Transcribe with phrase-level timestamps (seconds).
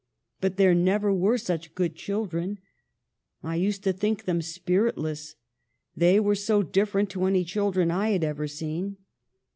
[0.39, 2.57] But there never were such good children.
[3.43, 5.35] I used to think them spiritless,
[5.95, 8.97] they were so different to any children I had ever seen.